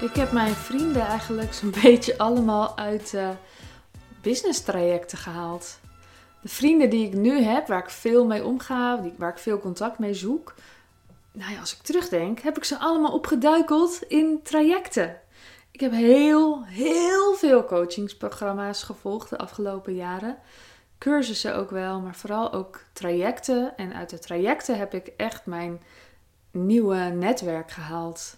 [0.00, 3.28] Ik heb mijn vrienden eigenlijk zo'n beetje allemaal uit uh,
[4.22, 5.78] business trajecten gehaald.
[6.42, 9.98] De vrienden die ik nu heb, waar ik veel mee omga, waar ik veel contact
[9.98, 10.54] mee zoek.
[11.32, 15.20] Nou ja, als ik terugdenk, heb ik ze allemaal opgeduikeld in trajecten.
[15.70, 20.38] Ik heb heel, heel veel coachingsprogramma's gevolgd de afgelopen jaren.
[20.98, 23.76] Cursussen ook wel, maar vooral ook trajecten.
[23.76, 25.82] En uit de trajecten heb ik echt mijn
[26.50, 28.36] nieuwe netwerk gehaald.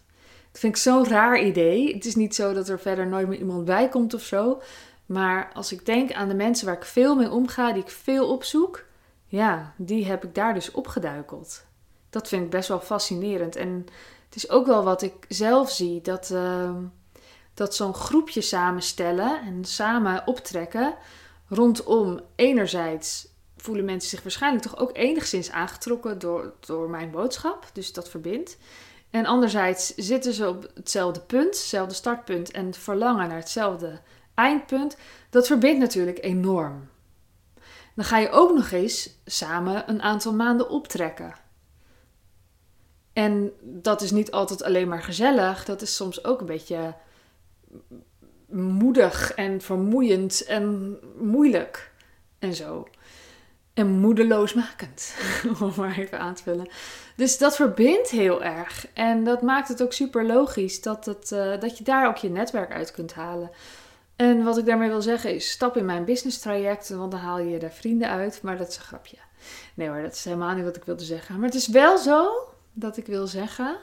[0.51, 1.95] Dat vind ik zo'n raar idee.
[1.95, 4.61] Het is niet zo dat er verder nooit meer iemand bij komt of zo.
[5.07, 8.29] Maar als ik denk aan de mensen waar ik veel mee omga, die ik veel
[8.29, 8.85] opzoek,
[9.27, 11.65] ja, die heb ik daar dus opgeduikeld.
[12.11, 13.57] Dat vind ik best wel fascinerend.
[13.57, 13.87] En
[14.25, 16.77] het is ook wel wat ik zelf zie, dat, uh,
[17.55, 20.95] dat zo'n groepje samenstellen en samen optrekken
[21.49, 27.71] rondom enerzijds voelen mensen zich waarschijnlijk toch ook enigszins aangetrokken door, door mijn boodschap.
[27.73, 28.57] Dus dat verbindt.
[29.11, 34.01] En anderzijds zitten ze op hetzelfde punt, hetzelfde startpunt en verlangen naar hetzelfde
[34.35, 34.97] eindpunt.
[35.31, 36.89] Dat verbindt natuurlijk enorm.
[37.95, 41.35] Dan ga je ook nog eens samen een aantal maanden optrekken.
[43.13, 46.95] En dat is niet altijd alleen maar gezellig, dat is soms ook een beetje
[48.49, 51.93] moedig en vermoeiend en moeilijk
[52.39, 52.89] en zo.
[53.81, 55.15] En moedeloosmakend,
[55.61, 56.69] om maar even aan te vullen.
[57.17, 58.87] Dus dat verbindt heel erg.
[58.93, 62.31] En dat maakt het ook super logisch dat, het, uh, dat je daar ook je
[62.31, 63.51] netwerk uit kunt halen.
[64.17, 67.39] En wat ik daarmee wil zeggen is, stap in mijn business traject, want dan haal
[67.39, 68.43] je daar vrienden uit.
[68.43, 69.17] Maar dat is een grapje.
[69.75, 71.35] Nee hoor, dat is helemaal niet wat ik wilde zeggen.
[71.35, 73.77] Maar het is wel zo dat ik wil zeggen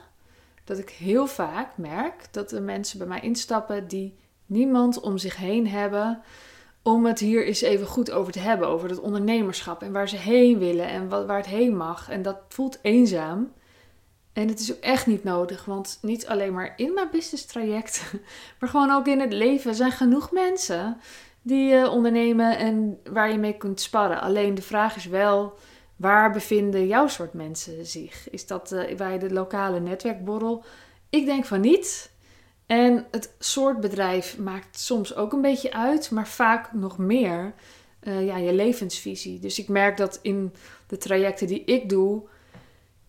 [0.63, 5.35] dat ik heel vaak merk dat er mensen bij mij instappen die niemand om zich
[5.35, 6.21] heen hebben
[6.87, 8.67] om het hier eens even goed over te hebben.
[8.67, 12.09] Over het ondernemerschap en waar ze heen willen en waar het heen mag.
[12.09, 13.51] En dat voelt eenzaam.
[14.33, 18.13] En het is ook echt niet nodig, want niet alleen maar in mijn business traject,
[18.59, 20.97] maar gewoon ook in het leven zijn genoeg mensen
[21.41, 24.21] die uh, ondernemen en waar je mee kunt sparren.
[24.21, 25.53] Alleen de vraag is wel,
[25.95, 28.29] waar bevinden jouw soort mensen zich?
[28.29, 30.63] Is dat uh, bij de lokale netwerkborrel?
[31.09, 32.11] Ik denk van niet.
[32.67, 37.53] En het soort bedrijf maakt soms ook een beetje uit, maar vaak nog meer
[38.03, 39.39] uh, ja, je levensvisie.
[39.39, 40.53] Dus ik merk dat in
[40.87, 42.21] de trajecten die ik doe,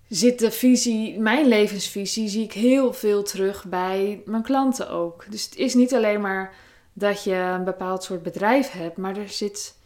[0.08, 5.24] zit de visie, mijn levensvisie, zie ik heel veel terug bij mijn klanten ook.
[5.30, 6.54] Dus het is niet alleen maar
[6.92, 9.76] dat je een bepaald soort bedrijf hebt, maar er zit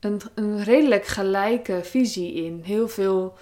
[0.00, 2.60] een, een redelijk gelijke visie in.
[2.64, 3.34] Heel veel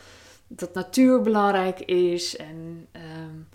[0.47, 3.49] dat natuur belangrijk is en um,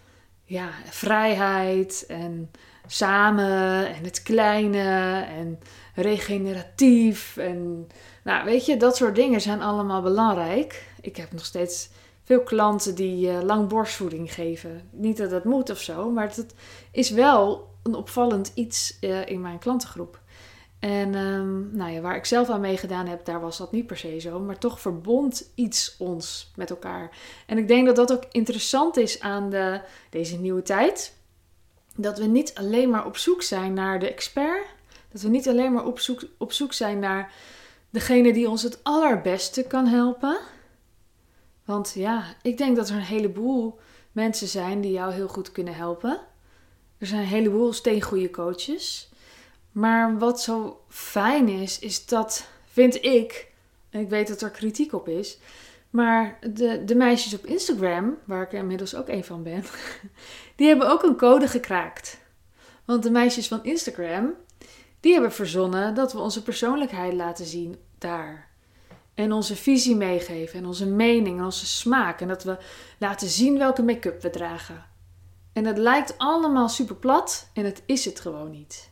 [0.43, 2.51] ja, vrijheid en
[2.87, 5.59] samen en het kleine en
[5.95, 7.37] regeneratief.
[7.37, 7.87] En
[8.23, 10.87] nou, weet je, dat soort dingen zijn allemaal belangrijk.
[11.01, 11.89] Ik heb nog steeds
[12.23, 14.89] veel klanten die uh, lang borstvoeding geven.
[14.91, 16.55] Niet dat dat moet of zo, maar het
[16.91, 20.21] is wel een opvallend iets uh, in mijn klantengroep.
[20.83, 23.97] En um, nou ja, waar ik zelf aan meegedaan heb, daar was dat niet per
[23.97, 24.39] se zo.
[24.39, 27.17] Maar toch verbond iets ons met elkaar.
[27.45, 31.15] En ik denk dat dat ook interessant is aan de, deze nieuwe tijd.
[31.95, 34.65] Dat we niet alleen maar op zoek zijn naar de expert.
[35.11, 37.33] Dat we niet alleen maar op zoek, op zoek zijn naar
[37.89, 40.37] degene die ons het allerbeste kan helpen.
[41.65, 43.79] Want ja, ik denk dat er een heleboel
[44.11, 46.19] mensen zijn die jou heel goed kunnen helpen.
[46.97, 49.11] Er zijn een heleboel steengoede coaches.
[49.73, 53.51] Maar wat zo fijn is, is dat, vind ik,
[53.89, 55.37] en ik weet dat er kritiek op is,
[55.89, 59.63] maar de, de meisjes op Instagram, waar ik inmiddels ook een van ben,
[60.55, 62.21] die hebben ook een code gekraakt.
[62.85, 64.33] Want de meisjes van Instagram,
[64.99, 68.51] die hebben verzonnen dat we onze persoonlijkheid laten zien daar.
[69.13, 72.21] En onze visie meegeven en onze mening en onze smaak.
[72.21, 72.57] En dat we
[72.99, 74.85] laten zien welke make-up we dragen.
[75.53, 78.91] En dat lijkt allemaal super plat en het is het gewoon niet.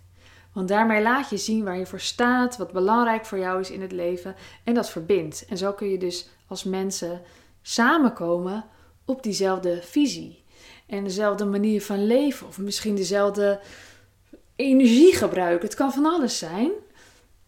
[0.53, 3.81] Want daarmee laat je zien waar je voor staat, wat belangrijk voor jou is in
[3.81, 5.45] het leven en dat verbindt.
[5.49, 7.21] En zo kun je dus als mensen
[7.61, 8.65] samenkomen
[9.05, 10.43] op diezelfde visie
[10.87, 13.59] en dezelfde manier van leven of misschien dezelfde
[14.55, 15.67] energie gebruiken.
[15.67, 16.71] Het kan van alles zijn.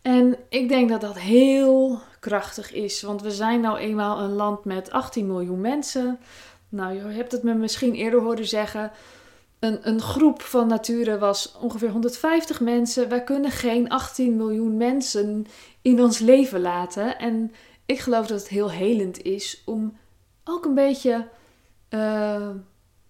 [0.02, 4.66] En ik denk dat dat heel krachtig is, want we zijn nou eenmaal een land
[4.66, 6.20] met 18 miljoen mensen.
[6.70, 8.92] Nou, je hebt het me misschien eerder horen zeggen
[9.64, 13.10] een, een groep van Nature was ongeveer 150 mensen.
[13.10, 15.46] Wij kunnen geen 18 miljoen mensen
[15.82, 17.18] in ons leven laten.
[17.18, 17.52] En
[17.86, 19.98] ik geloof dat het heel helend is om
[20.44, 21.28] ook een beetje,
[21.90, 22.50] uh,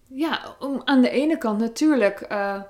[0.06, 2.62] ja, om aan de ene kant natuurlijk uh,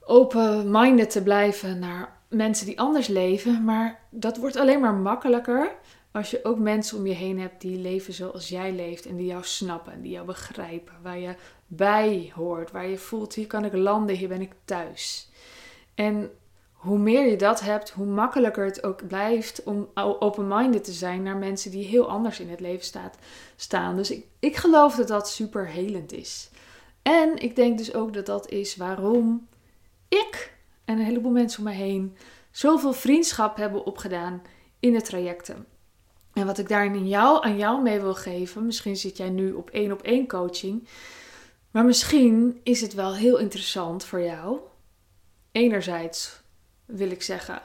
[0.00, 3.64] open-minded te blijven naar mensen die anders leven.
[3.64, 5.70] Maar dat wordt alleen maar makkelijker
[6.16, 9.26] Als je ook mensen om je heen hebt die leven zoals jij leeft en die
[9.26, 11.34] jou snappen en die jou begrijpen, waar je
[11.66, 15.28] bij hoort, waar je voelt, hier kan ik landen, hier ben ik thuis.
[15.94, 16.30] En
[16.72, 21.36] hoe meer je dat hebt, hoe makkelijker het ook blijft om open-minded te zijn naar
[21.36, 23.18] mensen die heel anders in het leven staat,
[23.56, 23.96] staan.
[23.96, 26.50] Dus ik, ik geloof dat dat super helend is.
[27.02, 29.48] En ik denk dus ook dat dat is waarom
[30.08, 30.54] ik
[30.84, 32.16] en een heleboel mensen om me heen
[32.50, 34.42] zoveel vriendschap hebben opgedaan
[34.80, 35.66] in de trajecten.
[36.36, 39.70] En wat ik daarin jou, aan jou mee wil geven, misschien zit jij nu op
[39.70, 40.88] één op één coaching,
[41.70, 44.58] maar misschien is het wel heel interessant voor jou.
[45.52, 46.40] Enerzijds
[46.84, 47.62] wil ik zeggen,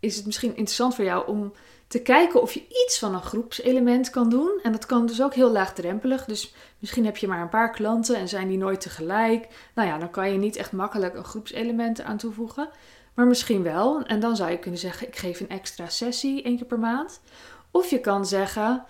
[0.00, 1.52] is het misschien interessant voor jou om
[1.86, 4.60] te kijken of je iets van een groepselement kan doen.
[4.62, 6.24] En dat kan dus ook heel laagdrempelig.
[6.24, 9.48] Dus misschien heb je maar een paar klanten en zijn die nooit tegelijk.
[9.74, 12.68] Nou ja, dan kan je niet echt makkelijk een groepselement aan toevoegen.
[13.14, 14.02] Maar misschien wel.
[14.02, 17.20] En dan zou je kunnen zeggen: ik geef een extra sessie één keer per maand.
[17.70, 18.84] Of je kan zeggen: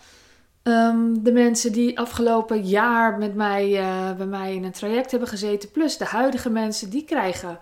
[0.63, 5.29] ehm, de mensen die afgelopen jaar met mij, uh, bij mij in een traject hebben
[5.29, 7.59] gezeten, plus de huidige mensen, die krijgen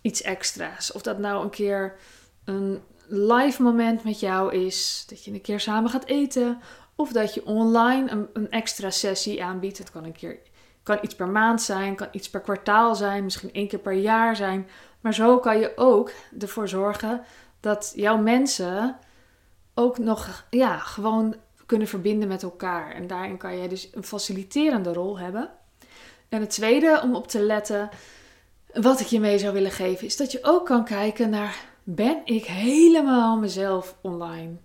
[0.00, 0.92] iets extra's.
[0.92, 1.96] Of dat nou een keer
[2.44, 6.58] een live moment met jou is, dat je een keer samen gaat eten,
[6.94, 9.78] of dat je online een, een extra sessie aanbiedt.
[9.78, 10.38] Het kan een keer
[10.88, 14.36] kan iets per maand zijn, kan iets per kwartaal zijn, misschien één keer per jaar
[14.36, 14.68] zijn.
[15.00, 17.20] Maar zo kan je ook ervoor zorgen
[17.60, 18.96] dat jouw mensen
[19.78, 21.34] ook nog ja, gewoon
[21.66, 22.94] kunnen verbinden met elkaar.
[22.94, 25.50] En daarin kan jij dus een faciliterende rol hebben.
[26.28, 27.88] En het tweede om op te letten,
[28.72, 32.20] wat ik je mee zou willen geven, is dat je ook kan kijken naar: ben
[32.24, 34.56] ik helemaal mezelf online?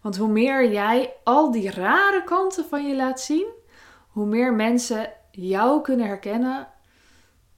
[0.00, 3.46] Want hoe meer jij al die rare kanten van je laat zien,
[4.08, 6.68] hoe meer mensen jou kunnen herkennen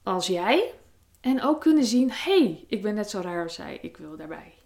[0.03, 0.73] als jij.
[1.21, 4.17] En ook kunnen zien: hé, hey, ik ben net zo raar als zij, ik wil
[4.17, 4.56] daarbij.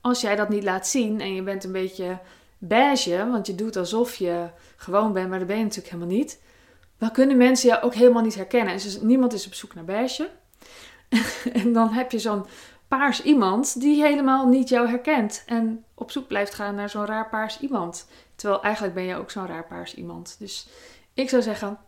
[0.00, 2.18] Als jij dat niet laat zien en je bent een beetje
[2.58, 4.46] beige, want je doet alsof je
[4.76, 6.40] gewoon bent, maar dat ben je natuurlijk helemaal niet.
[6.98, 8.74] Dan kunnen mensen jou ook helemaal niet herkennen.
[8.74, 10.30] En dus niemand is op zoek naar beige.
[11.52, 12.46] en dan heb je zo'n
[12.88, 15.42] paars iemand die helemaal niet jou herkent.
[15.46, 18.06] En op zoek blijft gaan naar zo'n raar paars iemand.
[18.34, 20.36] Terwijl eigenlijk ben je ook zo'n raar paars iemand.
[20.38, 20.68] Dus
[21.14, 21.78] ik zou zeggen,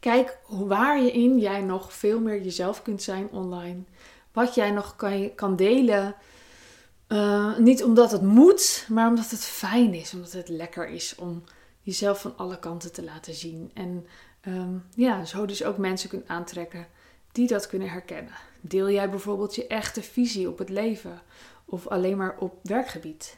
[0.00, 3.82] kijk waar je in jij nog veel meer jezelf kunt zijn online.
[4.32, 6.14] Wat jij nog kan, kan delen.
[7.08, 10.14] Uh, niet omdat het moet, maar omdat het fijn is.
[10.14, 11.42] Omdat het lekker is om
[11.80, 13.70] jezelf van alle kanten te laten zien.
[13.74, 14.06] En
[14.48, 16.86] um, ja, zo dus ook mensen kunt aantrekken
[17.32, 18.32] die dat kunnen herkennen.
[18.60, 21.22] Deel jij bijvoorbeeld je echte visie op het leven
[21.64, 23.36] of alleen maar op werkgebied?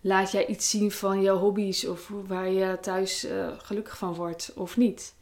[0.00, 4.52] Laat jij iets zien van jouw hobby's of waar je thuis uh, gelukkig van wordt
[4.54, 5.14] of niet?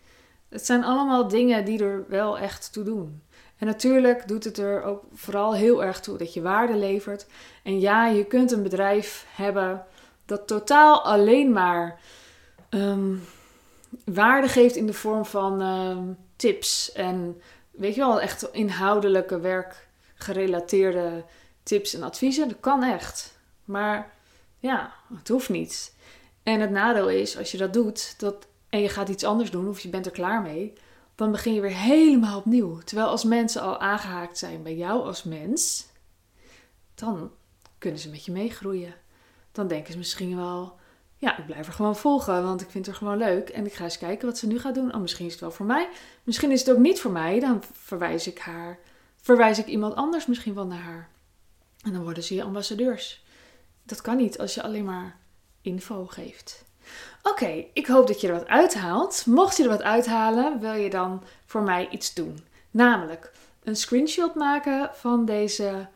[0.48, 3.22] Het zijn allemaal dingen die er wel echt toe doen.
[3.58, 7.26] En natuurlijk doet het er ook vooral heel erg toe dat je waarde levert.
[7.62, 9.84] En ja, je kunt een bedrijf hebben
[10.26, 12.00] dat totaal alleen maar
[12.70, 13.24] um,
[14.04, 17.40] waarde geeft in de vorm van um, tips en
[17.70, 21.24] weet je wel, echt inhoudelijke werkgerelateerde
[21.62, 22.48] tips en adviezen.
[22.48, 23.38] Dat kan echt.
[23.64, 24.12] Maar
[24.58, 25.94] ja, het hoeft niet.
[26.42, 29.68] En het nadeel is, als je dat doet dat, en je gaat iets anders doen
[29.68, 30.72] of je bent er klaar mee,
[31.18, 32.78] dan begin je weer helemaal opnieuw.
[32.78, 35.86] Terwijl als mensen al aangehaakt zijn bij jou als mens,
[36.94, 37.30] dan
[37.78, 38.94] kunnen ze met je meegroeien.
[39.52, 40.78] Dan denken ze misschien wel,
[41.16, 43.48] ja, ik blijf er gewoon volgen, want ik vind het gewoon leuk.
[43.48, 44.94] En ik ga eens kijken wat ze nu gaat doen.
[44.94, 45.88] Oh, misschien is het wel voor mij.
[46.22, 47.40] Misschien is het ook niet voor mij.
[47.40, 48.78] Dan verwijs ik haar,
[49.16, 51.08] verwijs ik iemand anders misschien wel naar haar.
[51.82, 53.24] En dan worden ze je ambassadeurs.
[53.82, 55.16] Dat kan niet als je alleen maar
[55.60, 56.64] info geeft.
[57.22, 59.26] Oké, ik hoop dat je er wat uithaalt.
[59.26, 62.44] Mocht je er wat uithalen, wil je dan voor mij iets doen.
[62.70, 63.32] Namelijk
[63.64, 65.88] een screenshot maken van deze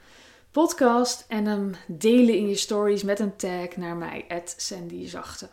[0.50, 5.48] podcast en hem delen in je stories met een tag naar mij, Sandy Zachte.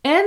[0.00, 0.26] En,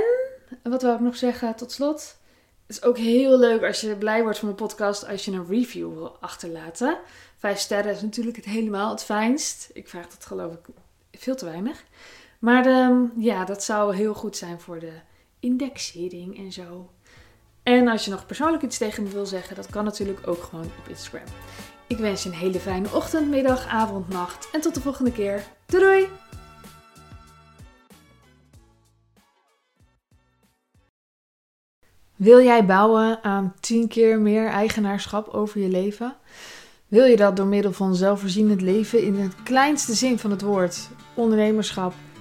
[0.62, 2.18] wat wil ik nog zeggen tot slot?
[2.66, 5.46] Het is ook heel leuk als je blij wordt van mijn podcast als je een
[5.48, 6.98] review wil achterlaten.
[7.38, 9.70] Vijf sterren is natuurlijk het helemaal het fijnst.
[9.72, 11.84] Ik vraag dat geloof ik veel te weinig.
[12.40, 14.92] Maar ehm, ja, dat zou heel goed zijn voor de
[15.40, 16.90] indexering en zo.
[17.62, 20.64] En als je nog persoonlijk iets tegen me wil zeggen, dat kan natuurlijk ook gewoon
[20.64, 21.26] op Instagram.
[21.86, 25.44] Ik wens je een hele fijne ochtend, middag, avond, nacht en tot de volgende keer.
[25.66, 26.08] Doei doei!
[32.16, 36.16] Wil jij bouwen aan 10 keer meer eigenaarschap over je leven?
[36.88, 40.88] Wil je dat door middel van zelfvoorzienend leven in de kleinste zin van het woord,
[41.14, 41.94] ondernemerschap